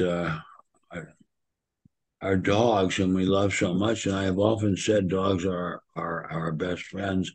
[0.00, 0.38] uh,
[0.90, 1.14] our,
[2.22, 4.06] our dogs, and we love so much.
[4.06, 7.32] And I have often said dogs are are our best friends.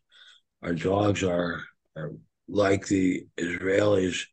[0.61, 1.63] Our dogs are,
[1.95, 2.11] are
[2.47, 4.25] like the Israelis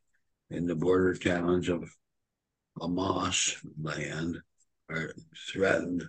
[0.51, 1.89] in the border towns of
[2.79, 4.37] Hamas land
[4.89, 5.13] are
[5.51, 6.03] threatened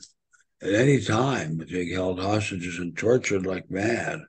[0.63, 4.21] at any time to be held hostages and tortured like mad.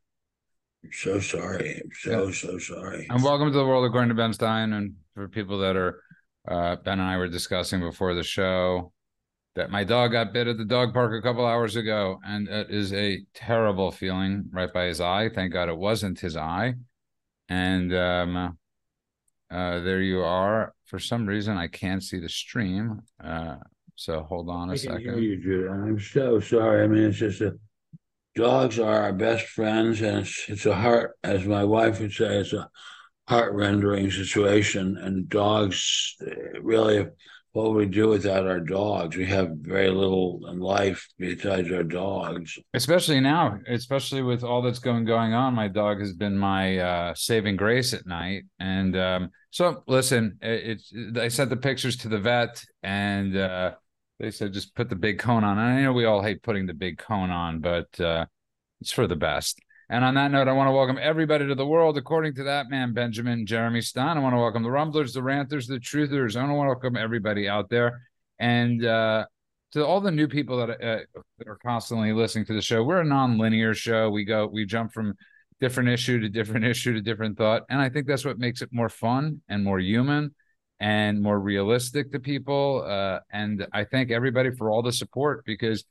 [0.84, 1.82] I'm so sorry.
[1.84, 2.34] I'm so yeah.
[2.34, 3.08] so sorry.
[3.10, 4.74] And welcome to the world according to Ben Stein.
[4.74, 6.02] And for people that are
[6.48, 8.92] uh, Ben and I were discussing before the show
[9.56, 12.70] that my dog got bit at the dog park a couple hours ago, and it
[12.70, 15.30] is a terrible feeling right by his eye.
[15.30, 16.76] Thank God it wasn't his eye.
[17.50, 18.58] And um,
[19.52, 20.74] uh, there you are.
[20.86, 23.02] For some reason, I can't see the stream.
[23.22, 23.58] Uh,
[23.96, 25.22] so hold on a I second.
[25.22, 25.70] You.
[25.70, 26.84] I'm so sorry.
[26.84, 27.56] I mean, it's just a
[28.36, 32.38] dogs are our best friends, and it's it's a heart, as my wife would say,
[32.38, 32.70] it's a
[33.32, 34.98] heart rendering situation.
[34.98, 36.18] And dogs
[36.62, 37.08] really
[37.54, 39.16] what would we do without our dogs.
[39.16, 42.60] We have very little in life besides our dogs.
[42.74, 45.54] Especially now, especially with all that's going going on.
[45.54, 48.44] My dog has been my uh, saving grace at night.
[48.60, 53.72] And um, so, listen, it's it, I sent the pictures to the vet, and uh,
[54.20, 55.58] they said just put the big cone on.
[55.58, 58.26] And I know we all hate putting the big cone on, but uh,
[58.82, 59.58] it's for the best.
[59.92, 61.98] And on that note, I want to welcome everybody to the world.
[61.98, 65.68] According to that man, Benjamin Jeremy Stein, I want to welcome the Rumblers, the Ranters,
[65.68, 66.38] the Truthers.
[66.38, 68.02] I want to welcome everybody out there.
[68.40, 69.26] And uh,
[69.74, 71.00] to all the new people that, uh,
[71.40, 74.10] that are constantly listening to the show, we're a non-linear show.
[74.10, 75.14] We go, we jump from
[75.60, 77.64] different issue to different issue to different thought.
[77.70, 80.34] And I think that's what makes it more fun and more human
[80.80, 82.86] and more realistic to people.
[82.88, 85.84] Uh, and I thank everybody for all the support because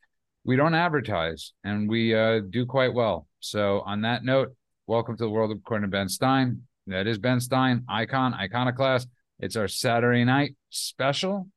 [0.43, 3.27] we don't advertise and we uh, do quite well.
[3.41, 4.55] So, on that note,
[4.87, 6.63] welcome to the world according to Ben Stein.
[6.87, 9.09] That is Ben Stein, icon, iconoclast.
[9.39, 11.49] It's our Saturday night special.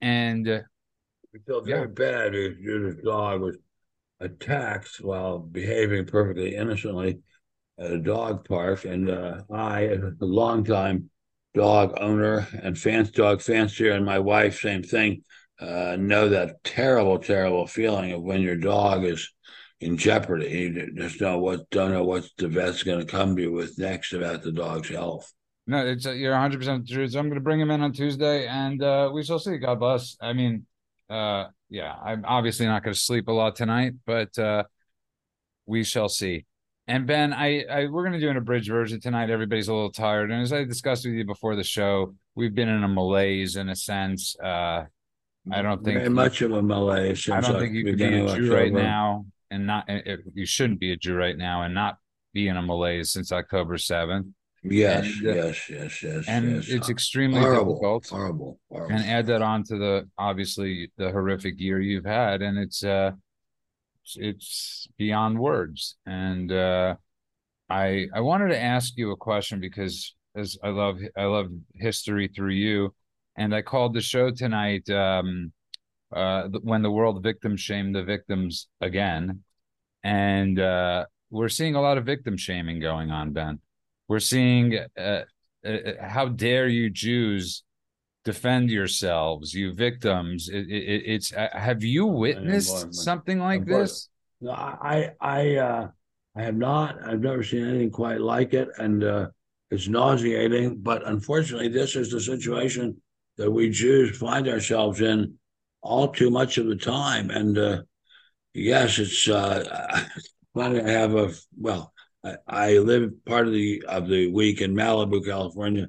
[0.00, 0.60] And uh,
[1.34, 1.86] we feel very yeah.
[1.86, 3.58] bad if Judah's dog was
[4.20, 7.18] attacked while behaving perfectly innocently
[7.78, 8.86] at a dog park.
[8.86, 11.10] And uh, I, a longtime
[11.54, 15.24] dog owner and fans, dog fancier, and my wife, same thing,
[15.60, 19.30] uh, know that terrible, terrible feeling of when your dog is
[19.80, 20.48] in jeopardy.
[20.48, 23.78] You just know what don't know what the vet's going to come to you with
[23.78, 25.32] next about the dog's health.
[25.66, 27.06] No, it's uh, you're 100 percent true.
[27.06, 29.58] So I'm going to bring him in on Tuesday, and uh, we shall see.
[29.58, 30.16] God bless.
[30.20, 30.66] I mean,
[31.10, 34.64] uh, yeah, I'm obviously not going to sleep a lot tonight, but uh,
[35.66, 36.46] we shall see.
[36.86, 39.28] And Ben, I, I we're going to do an abridged version tonight.
[39.28, 42.70] Everybody's a little tired, and as I discussed with you before the show, we've been
[42.70, 44.34] in a malaise in a sense.
[44.42, 44.84] Uh,
[45.52, 47.28] I don't think very much of a malaise.
[47.28, 50.80] I don't think you can be a Jew right now and not if you shouldn't
[50.80, 51.98] be a Jew right now and not
[52.32, 54.26] be in a malaise since October seventh.
[54.64, 56.24] Yes, and, uh, yes, yes, yes.
[56.26, 56.68] And yes.
[56.68, 58.08] it's extremely horrible, difficult.
[58.08, 58.96] Horrible, horrible.
[58.96, 63.12] And add that on to the obviously the horrific year you've had, and it's uh
[64.16, 65.96] it's beyond words.
[66.06, 66.96] And uh
[67.70, 72.28] I I wanted to ask you a question because as I love I love history
[72.28, 72.94] through you,
[73.36, 75.52] and I called the show tonight um
[76.12, 79.42] uh, when the world victim shamed the victims again,
[80.02, 83.32] and uh, we're seeing a lot of victim shaming going on.
[83.32, 83.60] Ben,
[84.08, 85.22] we're seeing uh,
[85.66, 87.62] uh how dare you Jews
[88.24, 90.48] defend yourselves, you victims?
[90.48, 94.08] It, it, it's uh, have you witnessed something like this?
[94.40, 95.88] No, I I uh,
[96.36, 96.96] I have not.
[97.04, 99.04] I've never seen anything quite like it, and
[99.70, 100.78] it's nauseating.
[100.78, 102.96] But unfortunately, this is the situation
[103.36, 105.34] that we Jews find ourselves in
[105.82, 107.30] all too much of the time.
[107.30, 107.82] And uh,
[108.54, 110.04] yes, it's uh.
[110.56, 111.92] I have a well.
[112.24, 115.88] I, I live part of the of the week in Malibu, California,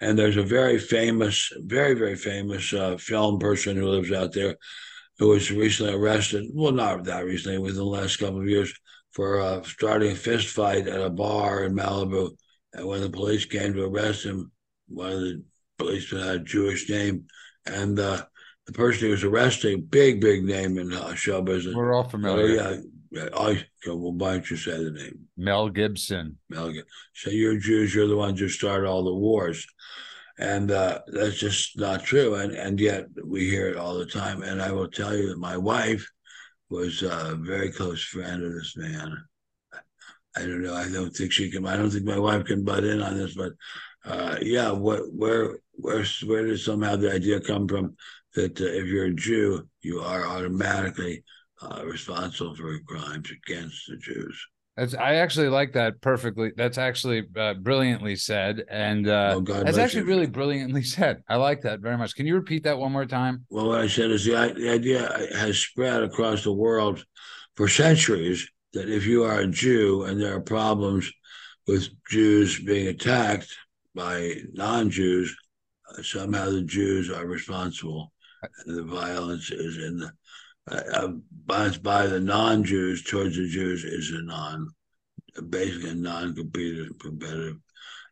[0.00, 4.56] and there's a very famous, very very famous uh, film person who lives out there,
[5.18, 6.46] who was recently arrested.
[6.52, 8.72] Well, not that recently, within the last couple of years,
[9.12, 12.30] for uh, starting a fist fight at a bar in Malibu.
[12.72, 14.52] And when the police came to arrest him,
[14.88, 15.42] one of the
[15.78, 17.26] policemen had a Jewish name,
[17.66, 18.24] and uh,
[18.68, 21.74] the person who was arrested, big, big name in uh, show business.
[21.74, 22.60] We're all familiar.
[22.60, 23.28] Oh, yeah.
[23.34, 25.20] I well, why don't you say the name?
[25.38, 26.36] Mel Gibson.
[26.50, 26.86] Mel Gibson.
[27.14, 27.94] So you're Jews.
[27.94, 29.66] You're the ones who started all the wars,
[30.38, 32.34] and uh, that's just not true.
[32.34, 34.42] And and yet we hear it all the time.
[34.42, 36.06] And I will tell you that my wife
[36.68, 39.16] was a very close friend of this man.
[40.36, 40.74] I don't know.
[40.74, 41.66] I don't think she can.
[41.66, 43.52] I don't think my wife can butt in on this, but
[44.04, 44.70] uh, yeah.
[44.70, 47.96] What where where where did somehow the idea come from
[48.38, 51.22] that uh, if you're a Jew, you are automatically
[51.62, 54.46] uh, responsible for crimes against the Jews.
[54.76, 56.52] That's I actually like that perfectly.
[56.56, 60.06] That's actually uh, brilliantly said, and uh, Oh, that's actually you.
[60.06, 61.22] really brilliantly said.
[61.28, 62.14] I like that very much.
[62.14, 63.44] Can you repeat that one more time?
[63.50, 67.04] Well, what I said is the, the idea has spread across the world
[67.56, 71.10] for centuries that if you are a Jew and there are problems
[71.66, 73.52] with Jews being attacked
[73.96, 75.34] by non-Jews,
[75.90, 78.12] uh, somehow the Jews are responsible,
[78.66, 80.12] the violence is in the
[80.70, 81.08] uh,
[81.46, 84.68] by, by the non-Jews towards the Jews is a non,
[85.48, 87.56] basically a non-competitive competitive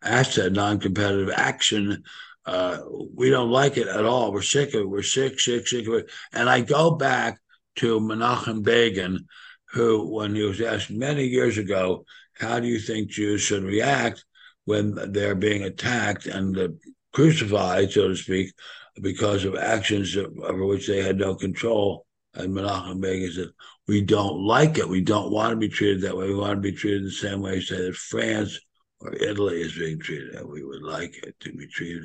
[0.02, 2.02] asset, non-competitive action.
[2.46, 2.78] Uh,
[3.14, 4.32] we don't like it at all.
[4.32, 4.88] We're sick of it.
[4.88, 6.10] We're sick, sick, sick of it.
[6.32, 7.40] And I go back
[7.76, 9.26] to Menachem Begin,
[9.72, 14.24] who, when he was asked many years ago, how do you think Jews should react
[14.64, 16.68] when they're being attacked and uh,
[17.12, 18.52] crucified, so to speak,
[19.00, 22.06] because of actions over which they had no control?
[22.34, 23.48] And Menachem Begin said,
[23.88, 24.88] we don't like it.
[24.88, 26.28] We don't want to be treated that way.
[26.28, 28.58] We want to be treated the same way, say that France
[29.00, 30.34] or Italy is being treated.
[30.34, 32.04] And we would like it to be treated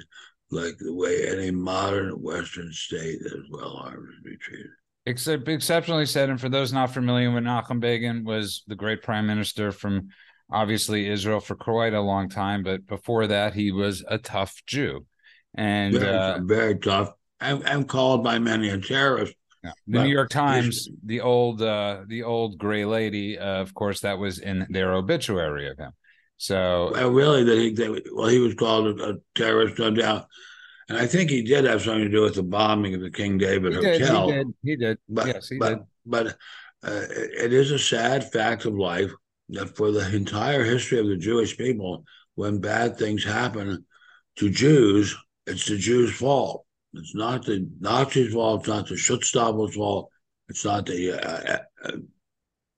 [0.52, 4.72] like the way any modern Western state is well armed is be treated.
[5.06, 9.72] Except exceptionally said, and for those not familiar Menachem Begin, was the great prime minister
[9.72, 10.10] from
[10.52, 15.06] obviously Israel for quite a long time, but before that, he was a tough Jew,
[15.56, 17.12] and very, uh, very tough.
[17.40, 19.34] I'm, I'm called by many a terrorist.
[19.64, 19.72] Yeah.
[19.88, 24.18] The New York Times, the old uh the old gray lady, uh, of course, that
[24.18, 25.92] was in their obituary of him.
[26.38, 30.26] So Well, really, that he, they, well, he was called a, a terrorist, no doubt.
[30.90, 33.38] And I think he did have something to do with the bombing of the King
[33.38, 34.28] David he did, Hotel.
[34.28, 34.98] he did, he did.
[35.08, 35.80] But, yes, he but, did.
[36.06, 36.28] but
[36.84, 39.12] uh, it is a sad fact of life
[39.50, 42.04] that for the entire history of the Jewish people,
[42.34, 43.86] when bad things happen
[44.38, 45.16] to Jews,
[45.48, 46.66] it's the Jews' fault.
[46.94, 48.62] It's not the Nazis' fault.
[48.62, 50.10] It's not the Schutzstaffel's fault.
[50.50, 51.98] It's not the, uh, uh,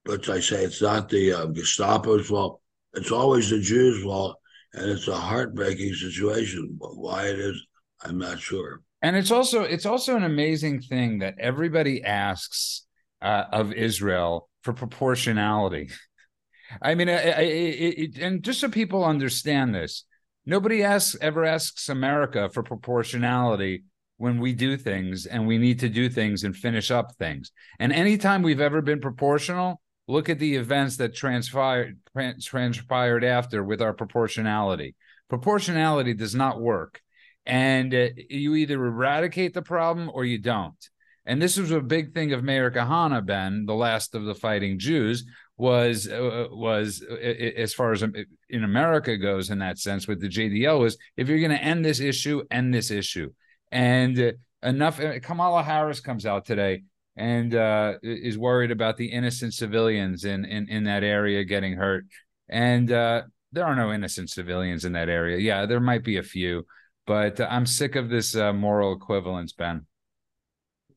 [0.06, 2.62] let's I say, it's not the uh, Gestapo's fault.
[2.94, 4.38] It's always the Jews' fault,
[4.74, 6.78] and it's a heartbreaking situation.
[6.80, 7.60] But why it is,
[8.04, 8.82] I'm not sure.
[9.02, 12.86] And it's also it's also an amazing thing that everybody asks
[13.22, 15.90] uh, of Israel for proportionality.
[16.82, 20.06] I mean, I, I, it, and just so people understand this,
[20.46, 23.84] nobody asks ever asks America for proportionality
[24.18, 27.52] when we do things and we need to do things and finish up things.
[27.80, 32.00] And anytime we've ever been proportional, look at the events that transpired
[32.42, 34.96] transpired after with our proportionality.
[35.30, 37.02] Proportionality does not work,
[37.46, 40.90] and uh, you either eradicate the problem or you don't.
[41.26, 44.78] And this was a big thing of Meir Kahane, Ben, the last of the fighting
[44.78, 45.26] Jews,
[45.58, 50.30] was uh, was uh, as far as in America goes in that sense with the
[50.30, 53.32] JDL was if you're going to end this issue, end this issue.
[53.72, 54.32] And uh,
[54.64, 55.00] enough.
[55.22, 56.84] Kamala Harris comes out today
[57.16, 62.06] and uh, is worried about the innocent civilians in in in that area getting hurt.
[62.50, 65.38] And uh, there are no innocent civilians in that area.
[65.38, 66.66] Yeah, there might be a few,
[67.06, 69.86] but I'm sick of this uh, moral equivalence, Ben.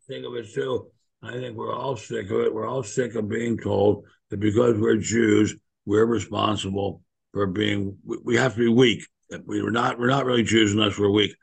[0.09, 0.91] Think of it too.
[1.23, 2.55] I think we're all sick of it.
[2.55, 7.03] We're all sick of being told that because we're Jews, we're responsible
[7.33, 7.97] for being.
[8.05, 9.07] We have to be weak.
[9.45, 9.99] We're not.
[9.99, 11.35] We're not really Jews unless we're weak,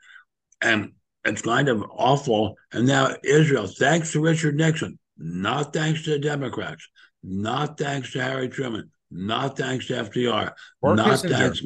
[0.60, 0.92] and
[1.24, 2.56] it's kind of awful.
[2.72, 6.86] And now Israel, thanks to Richard Nixon, not thanks to the Democrats,
[7.22, 10.52] not thanks to Harry Truman, not thanks to FDR,
[10.82, 11.30] Or not Kissinger.
[11.30, 11.62] thanks.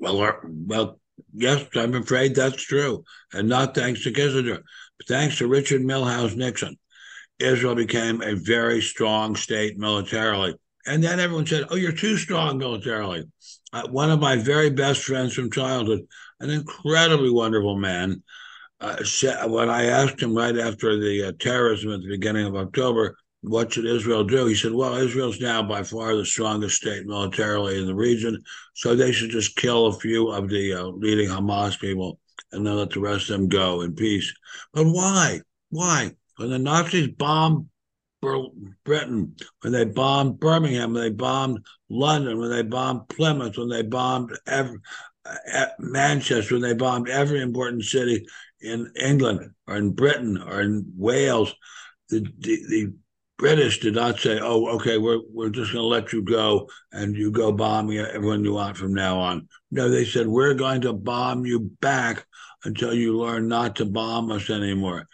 [0.00, 0.98] Well, or, well,
[1.32, 4.60] yes, I'm afraid that's true, and not thanks to Kissinger,
[4.98, 6.76] but thanks to Richard Milhous Nixon.
[7.38, 10.54] Israel became a very strong state militarily.
[10.86, 13.24] And then everyone said, Oh, you're too strong militarily.
[13.72, 16.00] Uh, one of my very best friends from childhood,
[16.40, 18.22] an incredibly wonderful man,
[18.80, 22.54] uh, said, when I asked him right after the uh, terrorism at the beginning of
[22.54, 24.46] October, what should Israel do?
[24.46, 28.42] He said, Well, Israel's now by far the strongest state militarily in the region,
[28.74, 32.18] so they should just kill a few of the uh, leading Hamas people
[32.52, 34.32] and then let the rest of them go in peace.
[34.72, 35.40] But why?
[35.70, 36.12] Why?
[36.36, 37.68] When the Nazis bombed
[38.84, 43.82] Britain, when they bombed Birmingham, when they bombed London, when they bombed Plymouth, when they
[43.82, 44.32] bombed
[45.78, 48.26] Manchester, when they bombed every important city
[48.60, 51.54] in England or in Britain or in Wales,
[52.08, 52.92] the, the, the
[53.36, 57.16] British did not say, "Oh, okay, we're we're just going to let you go and
[57.16, 60.92] you go bombing everyone you want from now on." No, they said we're going to
[60.92, 62.24] bomb you back
[62.64, 65.08] until you learn not to bomb us anymore.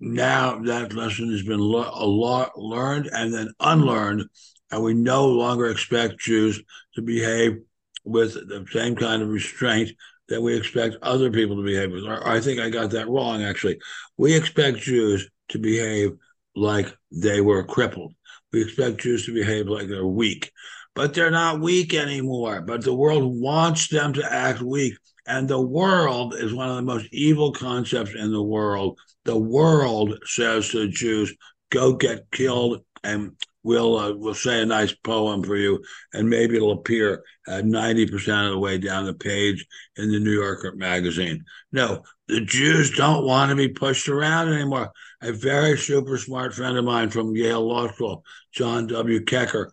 [0.00, 4.24] Now that lesson has been a lot learned and then unlearned,
[4.70, 6.62] and we no longer expect Jews
[6.94, 7.58] to behave
[8.04, 9.90] with the same kind of restraint
[10.28, 12.04] that we expect other people to behave with.
[12.04, 13.42] Or, I think I got that wrong.
[13.42, 13.78] Actually,
[14.16, 16.12] we expect Jews to behave
[16.54, 18.14] like they were crippled.
[18.52, 20.50] we expect Jews to behave like they're weak.
[20.94, 22.60] But they're not weak anymore.
[22.60, 24.94] But the world wants them to act weak.
[25.28, 28.98] And the world is one of the most evil concepts in the world.
[29.24, 31.34] The world says to the Jews,
[31.70, 33.32] go get killed and
[33.62, 35.82] we'll uh, we'll say a nice poem for you,
[36.14, 39.64] and maybe it'll appear ninety percent of the way down the page
[39.96, 41.44] in the New Yorker magazine.
[41.70, 44.90] No, the Jews don't want to be pushed around anymore.
[45.20, 49.20] A very super smart friend of mine from Yale Law School, John W.
[49.20, 49.68] Keker,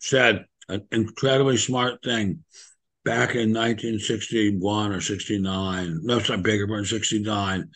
[0.00, 2.42] said an incredibly smart thing
[3.04, 6.00] back in 1961 or 69.
[6.02, 7.70] No, sorry, bigger, but 69.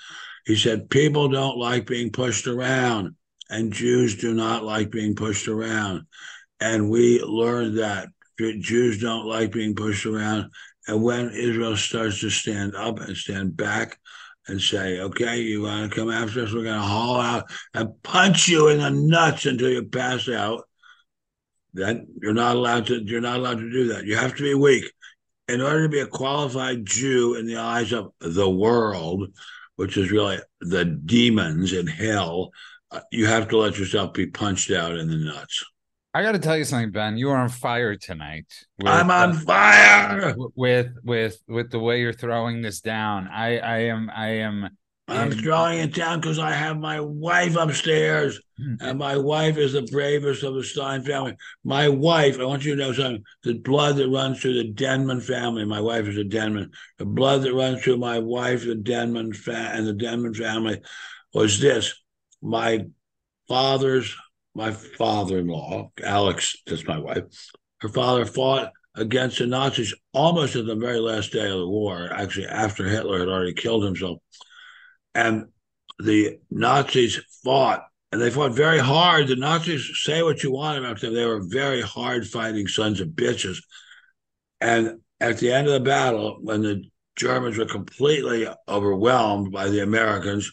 [0.47, 3.15] He said, People don't like being pushed around
[3.51, 6.07] and Jews do not like being pushed around.
[6.61, 8.09] And we learned that
[8.39, 10.51] Jews don't like being pushed around.
[10.87, 13.99] And when Israel starts to stand up and stand back
[14.47, 18.03] and say, okay, you want to come after us, we're going to haul out and
[18.03, 20.65] punch you in the nuts until you pass out,
[21.75, 24.05] then you're not allowed to you're not allowed to do that.
[24.07, 24.91] You have to be weak.
[25.49, 29.33] In order to be a qualified Jew in the eyes of the world,
[29.77, 32.51] which is really the demons in hell,
[32.91, 35.65] uh, you have to let yourself be punched out in the nuts.
[36.15, 37.17] I got to tell you something, Ben.
[37.17, 38.47] You are on fire tonight.
[38.79, 43.29] With, I'm on fire with with with the way you're throwing this down.
[43.29, 44.71] I I am I am.
[45.09, 45.91] I'm drawing in...
[45.91, 48.75] town because I have my wife upstairs, hmm.
[48.81, 51.35] and my wife is the bravest of the Stein family.
[51.65, 55.21] My wife, I want you to know something: the blood that runs through the Denman
[55.21, 55.65] family.
[55.65, 56.71] My wife is a Denman.
[56.99, 60.81] The blood that runs through my wife, the Denman fa- and the Denman family,
[61.33, 61.95] was this
[62.43, 62.87] my
[63.49, 64.15] father's
[64.59, 67.23] my father-in-law, Alex, that's my wife.
[67.81, 72.13] Her father fought against the Nazis almost at the very last day of the war,
[72.13, 74.19] actually after Hitler had already killed himself.
[75.15, 75.47] And
[75.99, 79.29] the Nazis fought, and they fought very hard.
[79.29, 81.15] The Nazis say what you want about them.
[81.15, 83.59] They were very hard fighting sons of bitches.
[84.61, 86.85] And at the end of the battle, when the
[87.17, 90.51] Germans were completely overwhelmed by the Americans,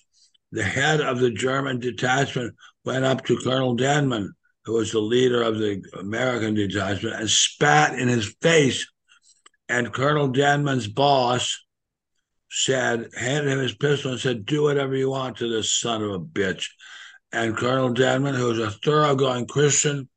[0.51, 4.33] the head of the German detachment went up to Colonel Denman,
[4.65, 8.88] who was the leader of the American detachment, and spat in his face.
[9.69, 11.64] And Colonel Denman's boss
[12.50, 16.12] said, handed him his pistol and said, Do whatever you want to this son of
[16.12, 16.68] a bitch.
[17.32, 20.08] And Colonel Denman, who was a thoroughgoing Christian,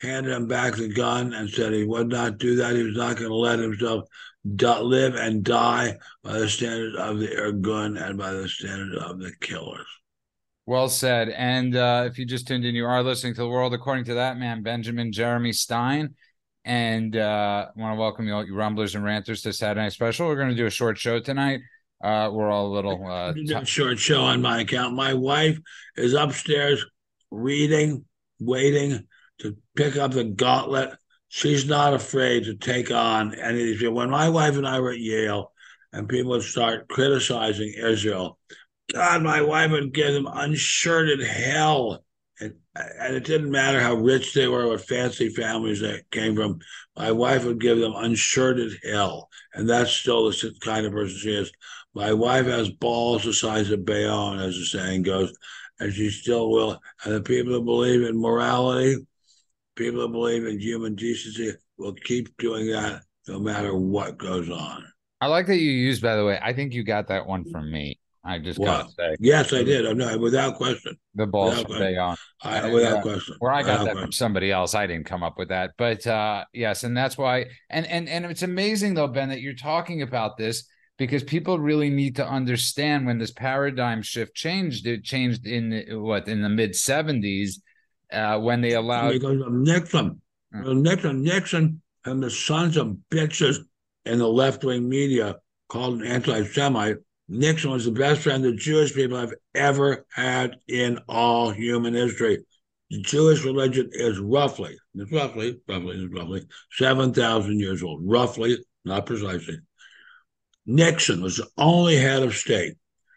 [0.00, 2.76] handed him back the gun and said he would not do that.
[2.76, 4.04] He was not going to let himself
[4.44, 9.32] live and die by the standards of the Irgun and by the standards of the
[9.40, 9.86] killers.
[10.66, 11.28] Well said.
[11.30, 14.14] And uh, if you just tuned in, you are listening to the world according to
[14.14, 16.14] that man, Benjamin Jeremy Stein.
[16.64, 19.92] And uh, I want to welcome you all, you rumblers and ranters, to Saturday Night
[19.92, 20.26] Special.
[20.26, 21.60] We're going to do a short show tonight.
[22.02, 24.94] Uh, we're all a little uh, t- short show on my account.
[24.94, 25.58] My wife
[25.96, 26.84] is upstairs
[27.30, 28.04] reading,
[28.38, 29.06] waiting
[29.40, 30.94] to pick up the gauntlet
[31.34, 33.90] she's not afraid to take on any of these.
[33.90, 35.50] When my wife and I were at Yale,
[35.92, 38.38] and people would start criticizing Israel,
[38.92, 42.03] God, my wife would give them unshirted hell.
[42.40, 46.58] And, and it didn't matter how rich they were, what fancy families they came from.
[46.96, 49.28] My wife would give them unshirted hell.
[49.54, 51.52] And that's still the kind of person she is.
[51.94, 55.32] My wife has balls the size of Bayonne, as the saying goes,
[55.78, 56.80] and she still will.
[57.04, 58.96] And the people who believe in morality,
[59.76, 64.84] people that believe in human decency will keep doing that no matter what goes on.
[65.20, 66.38] I like that you used, by the way.
[66.42, 67.98] I think you got that one from me.
[68.24, 69.16] I just got to say.
[69.20, 69.86] Yes, I did.
[69.86, 70.96] I'm not without question.
[71.14, 72.16] The balls they on.
[72.42, 73.36] I, without uh, question.
[73.38, 74.02] Where I got without that question.
[74.02, 74.74] from somebody else.
[74.74, 75.72] I didn't come up with that.
[75.76, 79.54] But uh yes, and that's why and and and it's amazing though, Ben, that you're
[79.54, 80.66] talking about this
[80.96, 84.86] because people really need to understand when this paradigm shift changed.
[84.86, 87.56] It changed in what in the mid 70s
[88.12, 90.20] uh, when they allowed because of Nixon,
[90.54, 90.80] mm.
[90.80, 93.58] Nixon, Nixon, and the sons of bitches
[94.04, 95.36] in the left wing media
[95.68, 96.98] called an anti-Semite.
[97.28, 102.44] Nixon was the best friend the Jewish people have ever had in all human history.
[102.90, 109.58] The Jewish religion is roughly, it's roughly, roughly, roughly 7,000 years old, roughly, not precisely.
[110.66, 112.74] Nixon was the only head of state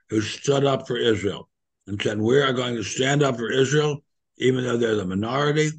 [0.10, 1.50] who stood up for Israel
[1.86, 4.04] and said, We are going to stand up for Israel
[4.38, 5.70] even though they're the minority,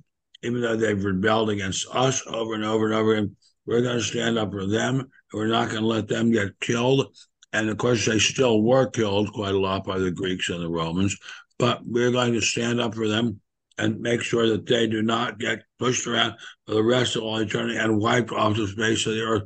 [0.42, 4.02] even though they've rebelled against us over and over and over again, we're going to
[4.02, 5.08] stand up for them.
[5.32, 7.14] We're not going to let them get killed.
[7.52, 10.68] And of course, they still were killed quite a lot by the Greeks and the
[10.68, 11.16] Romans.
[11.58, 13.40] But we're going to stand up for them
[13.78, 16.34] and make sure that they do not get pushed around
[16.66, 19.42] for the rest of all eternity and wiped off the face of the earth.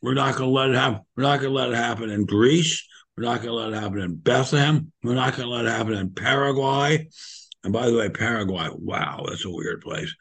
[0.00, 1.00] We're not going to let it happen.
[1.16, 2.86] We're not going to let it happen in Greece.
[3.16, 4.90] We're not going to let it happen in Bethlehem.
[5.02, 7.08] We're not going to let it happen in Paraguay.
[7.64, 10.12] And by the way, Paraguay, wow, that's a weird place.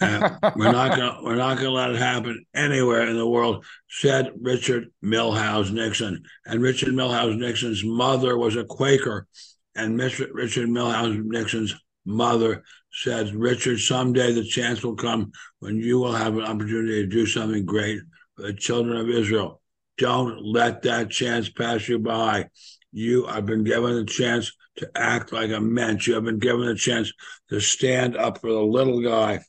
[0.00, 4.88] We're not gonna we're not gonna let it happen anywhere in the world, said Richard
[5.02, 6.22] Milhous Nixon.
[6.44, 9.26] And Richard Milhous Nixon's mother was a Quaker,
[9.74, 10.28] and Mr.
[10.32, 11.74] Richard Milhous Nixon's
[12.04, 12.62] mother
[12.92, 17.26] said, Richard, someday the chance will come when you will have an opportunity to do
[17.26, 18.00] something great
[18.34, 19.60] for the children of Israel.
[19.98, 22.48] Don't let that chance pass you by.
[22.92, 26.06] You have been given a chance to act like a mensch.
[26.06, 27.12] You have been given a chance
[27.50, 29.40] to stand up for the little guy.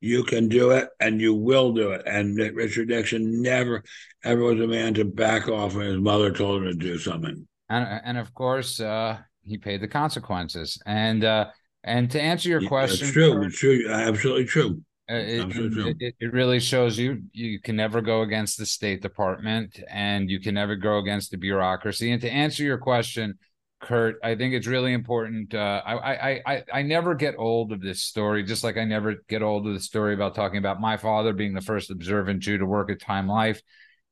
[0.00, 2.02] You can do it and you will do it.
[2.06, 3.84] And Richard Nixon never,
[4.24, 7.46] ever was a man to back off when his mother told him to do something.
[7.68, 10.80] And, and of course, uh, he paid the consequences.
[10.86, 11.46] And, uh,
[11.84, 13.42] and to answer your question, it's true.
[13.42, 13.88] It's true.
[13.88, 14.82] Absolutely true.
[15.10, 15.56] Uh, it,
[16.00, 20.38] it, it, really shows you you can never go against the State Department and you
[20.38, 22.12] can never go against the bureaucracy.
[22.12, 23.36] And to answer your question,
[23.80, 25.54] Kurt, I think it's really important.
[25.54, 29.16] Uh, I, I I I never get old of this story, just like I never
[29.28, 32.58] get old of the story about talking about my father being the first observant Jew
[32.58, 33.62] to work at Time Life.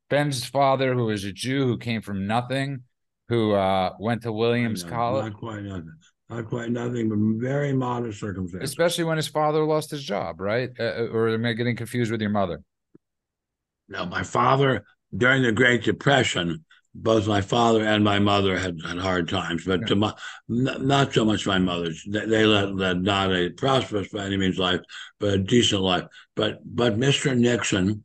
[0.08, 2.84] Ben's father, who was a Jew who came from nothing,
[3.28, 5.32] who uh, went to Williams College.
[5.32, 5.98] Not quite nothing
[6.30, 8.68] not quite nothing, but very modest circumstances.
[8.68, 10.70] Especially when his father lost his job, right?
[10.78, 12.60] Uh, uh, or am I getting confused with your mother?
[13.88, 14.84] No, my father
[15.16, 16.64] during the Great Depression,
[17.02, 20.12] both my father and my mother had, had hard times, but to my,
[20.48, 21.90] not, not so much my mother.
[22.06, 24.80] They, they led, led not a prosperous by any means life,
[25.20, 26.04] but a decent life.
[26.34, 27.36] But but Mr.
[27.36, 28.04] Nixon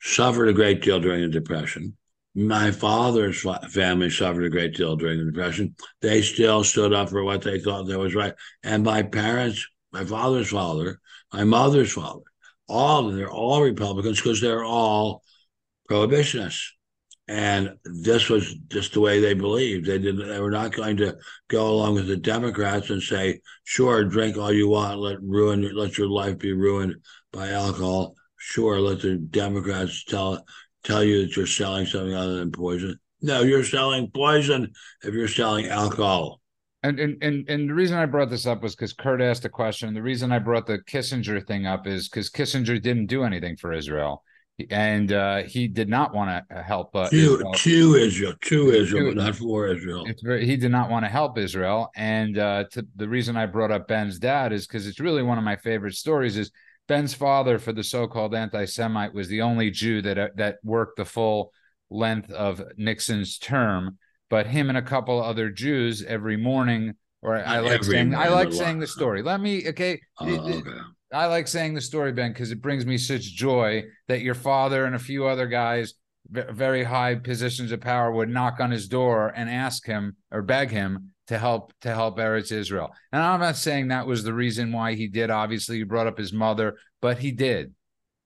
[0.00, 1.96] suffered a great deal during the Depression
[2.34, 5.74] my father's family suffered a great deal during the Depression.
[6.00, 8.34] They still stood up for what they thought that was right.
[8.62, 11.00] And my parents, my father's father,
[11.32, 12.22] my mother's father,
[12.68, 15.22] all they're all Republicans because they're all
[15.90, 16.70] prohibitionists.
[17.28, 19.86] And this was just the way they believed.
[19.86, 20.28] They didn't.
[20.28, 21.16] They were not going to
[21.48, 24.98] go along with the Democrats and say, "Sure, drink all you want.
[24.98, 25.62] Let ruin.
[25.74, 26.96] Let your life be ruined
[27.32, 30.44] by alcohol." Sure, let the Democrats tell
[30.82, 32.98] tell you that you're selling something other than poison.
[33.20, 34.72] No, you're selling poison
[35.04, 36.40] if you're selling alcohol.
[36.82, 39.48] And and and, and the reason I brought this up was because Kurt asked a
[39.48, 39.94] question.
[39.94, 43.72] The reason I brought the Kissinger thing up is because Kissinger didn't do anything for
[43.72, 44.24] Israel,
[44.70, 47.52] and uh, he did not want to help uh, to, Israel.
[47.54, 50.06] to Israel, Israel, not for Israel.
[50.22, 53.70] Very, he did not want to help Israel, and uh, to, the reason I brought
[53.70, 56.36] up Ben's dad is because it's really one of my favorite stories.
[56.36, 56.50] Is
[56.88, 61.04] Ben's father, for the so-called anti-Semite, was the only Jew that uh, that worked the
[61.04, 61.52] full
[61.90, 63.98] length of Nixon's term.
[64.28, 68.52] But him and a couple other Jews every morning, or I like saying I like
[68.52, 69.22] saying the story.
[69.22, 70.00] Let me okay.
[70.18, 70.70] Oh, okay.
[71.12, 74.86] I like saying the story, Ben, because it brings me such joy that your father
[74.86, 75.94] and a few other guys,
[76.30, 80.70] very high positions of power, would knock on his door and ask him or beg
[80.70, 82.90] him to help to help Eretz Israel.
[83.12, 85.30] And I'm not saying that was the reason why he did.
[85.30, 87.74] Obviously, he brought up his mother, but he did.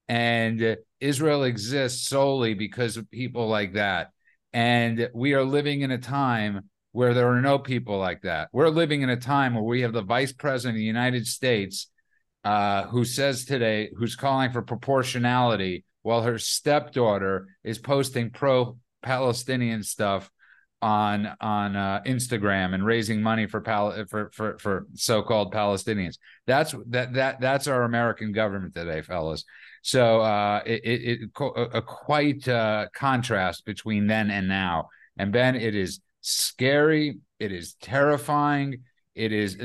[0.09, 4.11] And uh, Israel exists solely because of people like that.
[4.53, 8.49] And we are living in a time where there are no people like that.
[8.53, 11.88] We're living in a time where we have the vice president of the United States
[12.47, 19.83] uh, who says today, who's calling for proportionality, while her stepdaughter is posting pro Palestinian
[19.83, 20.31] stuff
[20.81, 26.19] on on uh, Instagram and raising money for Pal- for for for so-called Palestinians.
[26.47, 29.45] That's that that that's our American government today, fellas.
[29.83, 31.31] So uh, it, it, it
[31.73, 34.91] a, quite uh, contrast between then and now.
[35.17, 37.19] And Ben, it is scary.
[37.41, 38.83] It is terrifying.
[39.17, 39.57] It is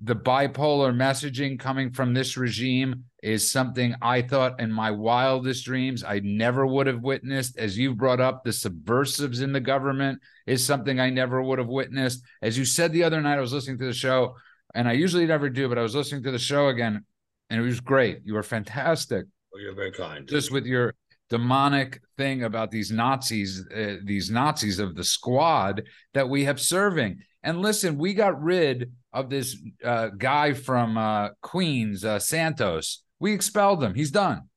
[0.00, 6.04] the bipolar messaging coming from this regime is something I thought in my wildest dreams
[6.04, 7.56] I never would have witnessed.
[7.56, 11.68] As you brought up, the subversives in the government is something I never would have
[11.68, 12.22] witnessed.
[12.42, 14.36] As you said the other night, I was listening to the show,
[14.74, 17.04] and I usually never do, but I was listening to the show again,
[17.48, 18.20] and it was great.
[18.24, 19.24] You were fantastic.
[19.52, 20.28] Well, you're very kind.
[20.28, 20.94] Just with your
[21.30, 27.20] demonic thing about these Nazis, uh, these Nazis of the squad that we have serving.
[27.42, 33.04] And listen, we got rid of this uh, guy from uh, Queens, uh, Santos.
[33.20, 33.94] We expelled him.
[33.94, 34.48] He's done.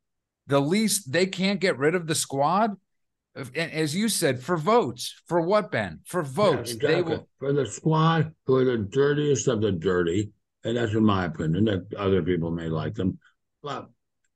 [0.48, 2.76] The least they can't get rid of the squad,
[3.56, 5.22] as you said, for votes.
[5.28, 6.00] For what, Ben?
[6.06, 6.72] For votes.
[6.72, 7.18] Yeah, exactly.
[7.18, 7.28] will...
[7.40, 10.32] For the squad who are the dirtiest of the dirty.
[10.64, 11.66] And that's in my opinion.
[11.66, 13.20] That other people may like them.
[13.62, 13.90] But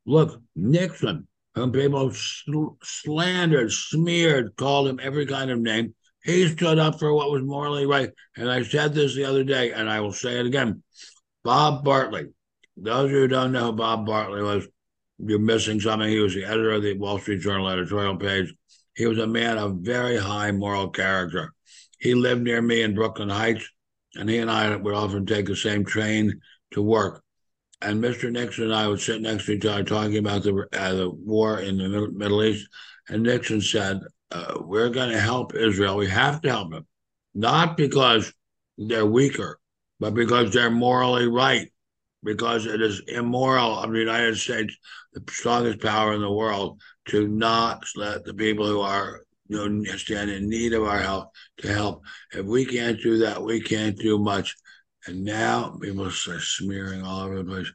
[0.05, 6.79] look, Nixon, whom people sl- slandered, smeared, called him every kind of name he stood
[6.79, 8.11] up for what was morally right.
[8.37, 10.83] And I said this the other day, and I will say it again.
[11.43, 12.27] Bob Bartley.
[12.77, 14.67] Those of you who don't know who Bob Bartley was,
[15.17, 16.09] you're missing something.
[16.09, 18.53] He was the editor of the Wall Street Journal editorial page.
[18.95, 21.53] He was a man of very high moral character.
[21.99, 23.67] He lived near me in Brooklyn Heights.
[24.15, 27.23] and he and I would often take the same train to work.
[27.81, 28.31] And Mr.
[28.31, 31.59] Nixon and I would sit next to each other talking about the, uh, the war
[31.59, 32.67] in the Middle, East.
[33.09, 34.01] And Nixon said,
[34.31, 35.97] uh, We're going to help Israel.
[35.97, 36.87] We have to help them,
[37.33, 38.33] not because
[38.77, 39.59] they're weaker,
[39.99, 41.71] but because they're morally right
[42.23, 44.75] because it is immoral of the United States,
[45.13, 49.97] the strongest power in the world, to not let the people who are you know
[49.97, 52.03] stand in need of our help to help.
[52.33, 54.55] If we can't do that, we can't do much.
[55.07, 57.71] And now people are smearing all over the place.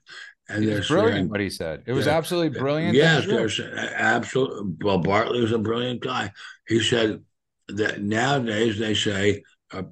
[0.49, 1.83] And it's brilliant smearing, what he said.
[1.87, 2.95] It was absolutely brilliant.
[2.95, 4.77] Yes, there's absolutely.
[4.85, 6.33] Well, Bartley was a brilliant guy.
[6.69, 7.23] He said
[7.69, 9.83] that nowadays they say, uh,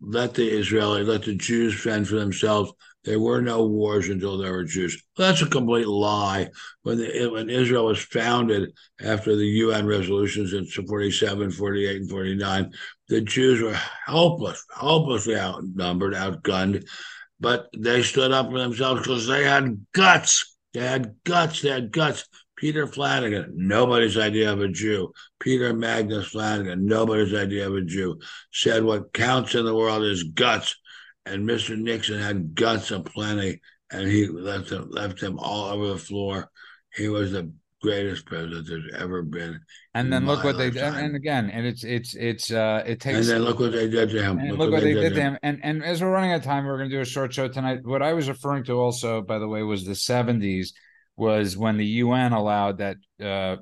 [0.00, 2.72] let the Israeli, let the Jews fend for themselves
[3.04, 5.02] there were no wars until there were Jews.
[5.18, 6.48] Well, that's a complete lie.
[6.82, 8.70] When, the, when Israel was founded
[9.02, 12.72] after the UN resolutions in 47, 48, and 49,
[13.08, 16.86] the Jews were helpless, helplessly outnumbered, outgunned,
[17.42, 20.56] but they stood up for themselves because they had guts.
[20.72, 21.60] They had guts.
[21.60, 22.26] They had guts.
[22.56, 25.12] Peter Flanigan, nobody's idea of a Jew.
[25.40, 28.20] Peter Magnus Flanigan, nobody's idea of a Jew,
[28.52, 30.76] said what counts in the world is guts
[31.24, 31.78] and Mr.
[31.78, 36.50] Nixon had guts aplenty, and he left them left all over the floor.
[36.94, 39.60] He was the greatest president there's ever been.
[39.94, 40.94] And then look what lifetime.
[40.94, 41.04] they did.
[41.04, 43.18] And again, and it's it's it's uh it takes.
[43.18, 44.38] And then look what they did to him.
[44.38, 45.32] And look, look what, what they, they, did to him.
[45.34, 45.38] him.
[45.42, 47.48] And and as we're running out of time, we're going to do a short show
[47.48, 47.80] tonight.
[47.84, 50.68] What I was referring to also, by the way, was the '70s,
[51.16, 53.56] was when the UN allowed that uh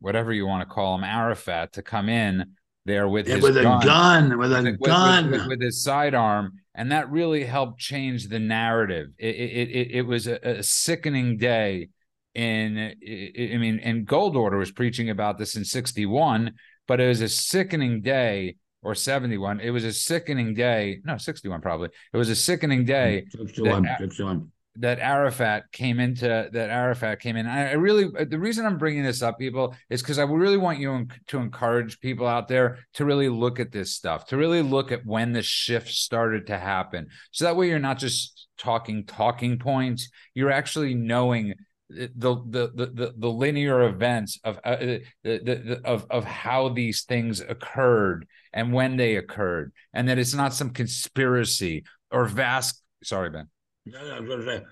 [0.00, 3.54] whatever you want to call him, Arafat, to come in there with yeah, his with
[3.54, 7.44] gun, a gun, with a with, gun, with, with, with his sidearm and that really
[7.44, 9.10] helped change the narrative.
[9.18, 11.90] It it it, it was a, a, sickening day.
[12.34, 16.52] In I mean, and Goldwater was preaching about this in '61,
[16.88, 19.60] but it was a sickening day or 71.
[19.60, 20.98] It was a sickening day.
[21.04, 21.90] No, 61 probably.
[22.12, 23.24] It was a sickening day.
[23.36, 27.46] Mm, 61, 61 that Arafat came into that Arafat came in.
[27.46, 30.78] I, really uh, the reason I'm bringing this up, people, is because I really want
[30.78, 34.90] you to encourage people out there to really look at this stuff, to really look
[34.90, 39.58] at when the shift started to happen, so that way you're not just talking talking
[39.58, 41.54] points, you're actually knowing
[41.92, 47.40] the the the the, linear events of uh, the, the, of of how these things
[47.40, 52.82] occurred and when they occurred, and that it's not some conspiracy or vast.
[53.02, 53.48] Sorry, Ben.
[53.84, 54.62] Yeah, say,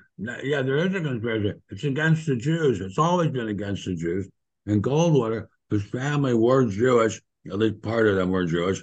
[0.45, 1.59] yeah, there is a conspiracy.
[1.71, 2.81] It's against the Jews.
[2.81, 4.29] It's always been against the Jews.
[4.67, 8.83] And Goldwater, whose family were Jewish, at least part of them were Jewish,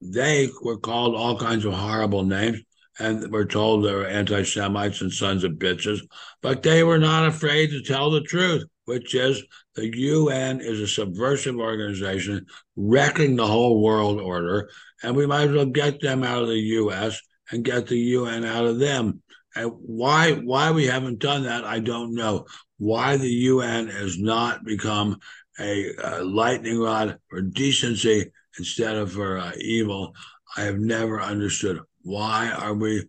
[0.00, 2.60] they were called all kinds of horrible names
[2.98, 6.00] and were told they were anti Semites and sons of bitches.
[6.42, 9.42] But they were not afraid to tell the truth, which is
[9.74, 14.70] the UN is a subversive organization wrecking the whole world order.
[15.02, 18.44] And we might as well get them out of the US and get the UN
[18.44, 19.22] out of them.
[19.54, 22.46] And why why we haven't done that, I don't know.
[22.78, 25.18] Why the UN has not become
[25.58, 30.14] a, a lightning rod for decency instead of for uh, evil,
[30.56, 31.80] I have never understood.
[32.06, 33.04] Why are we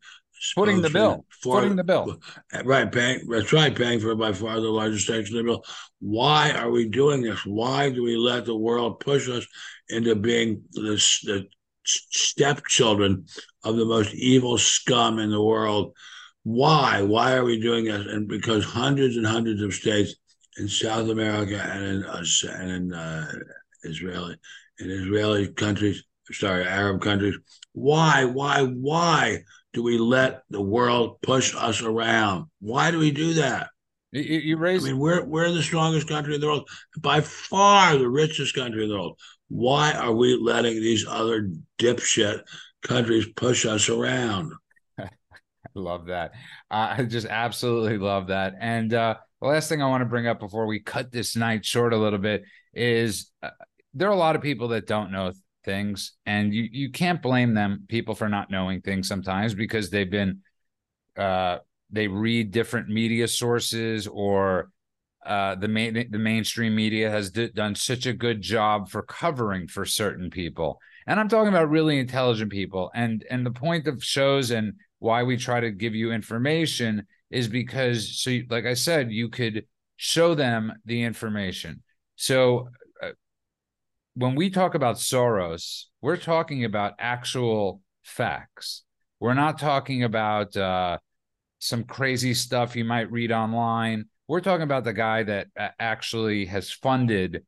[0.56, 1.24] footing the bill?
[1.44, 2.20] For, footing the bill,
[2.66, 2.92] right?
[2.92, 3.76] Paying that's right.
[3.76, 5.64] Paying for by far the largest section of the bill.
[6.00, 7.46] Why are we doing this?
[7.46, 9.46] Why do we let the world push us
[9.90, 10.82] into being the,
[11.24, 11.48] the
[11.86, 13.28] stepchildren
[13.64, 15.94] of the most evil scum in the world?
[16.42, 17.04] Why?
[17.04, 18.08] Why are we doing this?
[18.08, 20.16] And because hundreds and hundreds of states
[20.58, 23.32] in South America and in uh, and in uh,
[23.84, 24.38] Israeli
[24.80, 27.36] in Israeli countries, sorry, Arab countries.
[27.78, 28.26] Why?
[28.26, 28.64] Why?
[28.64, 32.48] Why do we let the world push us around?
[32.60, 33.70] Why do we do that?
[34.12, 34.84] You, you raise.
[34.84, 36.68] I mean, we're we're the strongest country in the world,
[37.00, 39.20] by far the richest country in the world.
[39.50, 42.42] Why are we letting these other dipshit
[42.82, 44.54] countries push us around?
[45.00, 45.10] I
[45.76, 46.32] love that.
[46.72, 48.56] I just absolutely love that.
[48.60, 51.64] And uh, the last thing I want to bring up before we cut this night
[51.64, 52.42] short a little bit
[52.74, 53.52] is uh,
[53.94, 55.32] there are a lot of people that don't know
[55.68, 60.10] things, and you you can't blame them people for not knowing things sometimes because they've
[60.10, 60.40] been
[61.18, 61.58] uh,
[61.92, 64.72] they read different media sources or
[65.26, 69.68] uh, the main the mainstream media has d- done such a good job for covering
[69.68, 72.90] for certain people, and I'm talking about really intelligent people.
[72.96, 77.50] And and the point of shows and why we try to give you information is
[77.50, 79.66] because so like i said you could
[79.98, 81.84] show them the information.
[82.16, 82.70] So
[84.18, 88.84] when we talk about soros we're talking about actual facts.
[89.20, 91.00] We're not talking about uh,
[91.60, 94.06] some crazy stuff you might read online.
[94.28, 95.48] We're talking about the guy that
[95.80, 97.44] actually has funded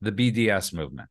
[0.00, 1.08] the bds movement.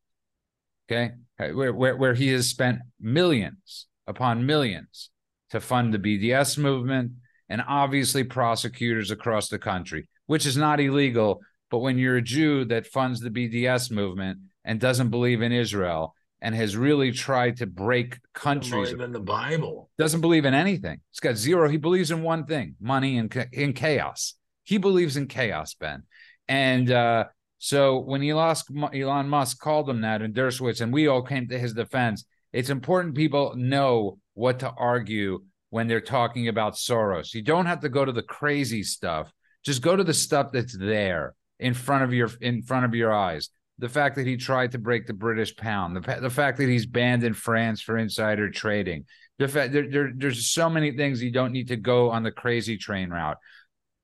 [0.89, 1.13] Okay?
[1.37, 5.09] Where, where, where he has spent millions upon millions
[5.51, 7.13] to fund the BDS movement
[7.47, 11.39] and obviously prosecutors across the country, which is not illegal.
[11.69, 16.15] But when you're a Jew that funds the BDS movement and doesn't believe in Israel
[16.41, 19.89] and has really tried to break countries, in the Bible.
[19.97, 20.99] doesn't believe in anything.
[21.11, 21.69] He's got zero.
[21.69, 24.33] He believes in one thing: money and in chaos.
[24.63, 26.03] He believes in chaos, Ben.
[26.47, 27.25] And uh,
[27.59, 28.55] so when Elon,
[28.93, 32.69] Elon Musk called him that and Dershowitz, and we all came to his defense, it's
[32.69, 37.33] important people know what to argue when they're talking about Soros.
[37.33, 39.31] You don't have to go to the crazy stuff.
[39.63, 43.13] Just go to the stuff that's there in front of your in front of your
[43.13, 43.49] eyes.
[43.81, 46.85] The fact that he tried to break the British pound, the, the fact that he's
[46.85, 49.05] banned in France for insider trading,
[49.39, 52.31] the fact there, there, there's so many things you don't need to go on the
[52.31, 53.37] crazy train route.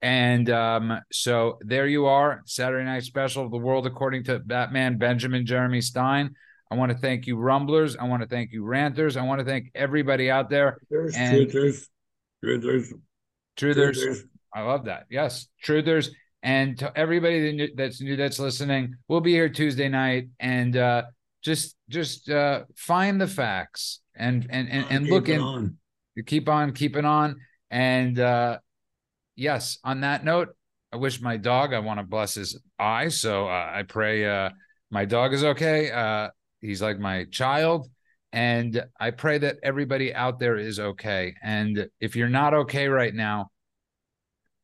[0.02, 4.98] And um, so there you are, Saturday night special of the world according to Batman
[4.98, 6.36] Benjamin Jeremy Stein.
[6.72, 7.96] I want to thank you, Rumblers.
[7.96, 9.16] I want to thank you, Ranters.
[9.16, 10.80] I want to thank everybody out there.
[10.90, 11.88] There's And- truthers,
[12.44, 12.92] truthers,
[13.58, 13.96] Truthers.
[13.98, 14.20] truthers.
[14.54, 15.06] I love that.
[15.10, 16.10] Yes, truthers.
[16.48, 21.04] And to everybody that's new that's listening, we'll be here Tuesday night and uh,
[21.44, 25.42] just just uh, find the facts and and and, and look in.
[25.42, 25.76] on.
[26.16, 27.36] You keep on keeping on.
[27.70, 28.60] And uh,
[29.36, 30.56] yes, on that note,
[30.94, 31.74] I wish my dog.
[31.74, 34.52] I want to bless his eye, so uh, I pray uh,
[34.90, 35.92] my dog is okay.
[35.92, 36.30] Uh,
[36.62, 37.90] he's like my child,
[38.32, 41.36] and I pray that everybody out there is okay.
[41.44, 43.52] And if you're not okay right now,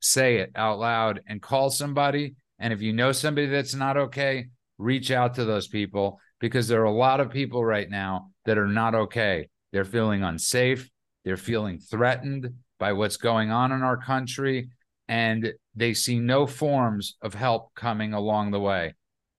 [0.03, 2.35] say it out loud and call somebody.
[2.59, 6.81] And if you know somebody that's not okay, reach out to those people because there
[6.81, 9.47] are a lot of people right now that are not okay.
[9.71, 10.89] They're feeling unsafe.
[11.23, 14.69] They're feeling threatened by what's going on in our country,
[15.07, 18.93] and they see no forms of help coming along the way.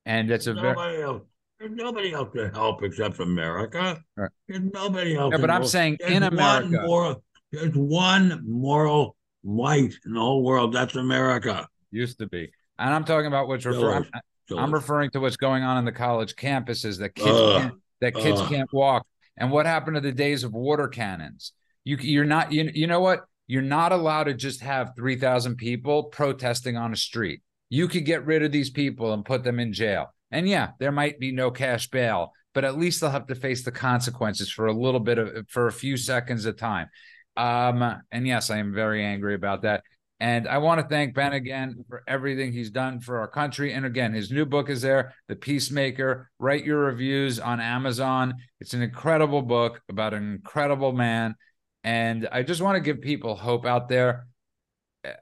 [0.07, 1.23] And it's a very Nobody else.
[1.61, 4.01] There's nobody else to help except America.
[4.17, 4.31] Right.
[4.49, 5.33] There's nobody else.
[5.33, 5.71] Yeah, but I'm world.
[5.71, 6.87] saying There's in one America.
[6.87, 10.73] moral- there's one moral light in the whole world.
[10.73, 11.69] That's America.
[11.91, 14.07] used to be, and I'm talking about what's referring.
[14.47, 17.63] So I'm referring to what's going on in the college campuses that kids Ugh.
[17.63, 18.49] can't, that kids Ugh.
[18.49, 19.07] can't walk.
[19.37, 21.53] And what happened to the days of water cannons?
[21.83, 23.25] You you're not you, you know what?
[23.47, 27.43] You're not allowed to just have 3,000 people protesting on a street.
[27.69, 30.15] You could get rid of these people and put them in jail.
[30.31, 33.63] And yeah, there might be no cash bail, but at least they'll have to face
[33.63, 36.89] the consequences for a little bit of for a few seconds of time.
[37.37, 39.83] Um, and yes, I am very angry about that.
[40.21, 43.73] And I want to thank Ben again for everything he's done for our country.
[43.73, 46.31] And again, his new book is there, The Peacemaker.
[46.39, 48.35] Write your reviews on Amazon.
[48.61, 51.35] It's an incredible book about an incredible man.
[51.83, 54.27] And I just want to give people hope out there.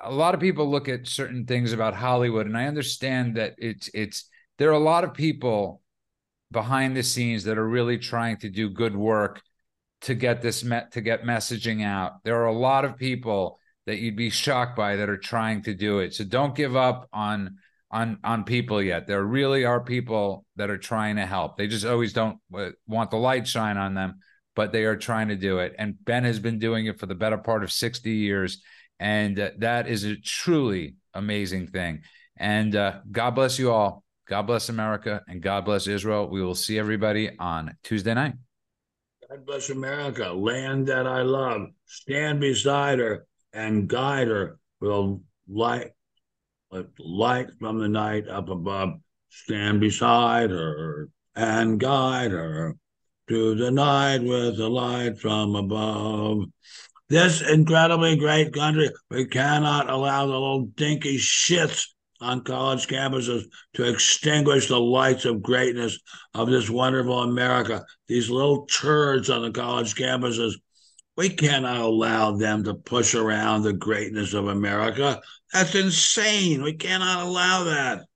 [0.00, 3.90] A lot of people look at certain things about Hollywood, and I understand that it's
[3.92, 5.80] it's there are a lot of people
[6.52, 9.42] behind the scenes that are really trying to do good work
[10.02, 12.22] to get this met to get messaging out.
[12.24, 15.74] There are a lot of people that you'd be shocked by that are trying to
[15.74, 16.14] do it.
[16.14, 17.56] So don't give up on
[17.90, 19.06] on on people yet.
[19.06, 21.56] There really are people that are trying to help.
[21.56, 24.20] They just always don't uh, want the light shine on them,
[24.54, 25.74] but they are trying to do it.
[25.78, 28.62] And Ben has been doing it for the better part of 60 years
[29.02, 32.02] and uh, that is a truly amazing thing.
[32.36, 34.04] And uh, God bless you all.
[34.28, 36.28] God bless America and God bless Israel.
[36.28, 38.34] We will see everybody on Tuesday night.
[39.32, 41.68] God bless America, land that I love.
[41.86, 45.92] Stand beside her and guide her with a light,
[46.70, 49.00] with light from the night up above.
[49.30, 52.76] Stand beside her and guide her
[53.30, 56.44] to the night with the light from above.
[57.08, 61.86] This incredibly great country, we cannot allow the little dinky shits
[62.22, 65.98] on college campuses to extinguish the lights of greatness
[66.34, 67.84] of this wonderful America.
[68.08, 70.54] These little turds on the college campuses,
[71.16, 75.20] we cannot allow them to push around the greatness of America.
[75.52, 76.62] That's insane.
[76.62, 78.06] We cannot allow that.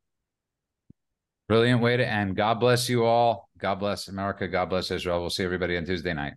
[1.48, 2.36] Brilliant way to end.
[2.36, 3.48] God bless you all.
[3.58, 4.48] God bless America.
[4.48, 5.20] God bless Israel.
[5.20, 6.34] We'll see everybody on Tuesday night.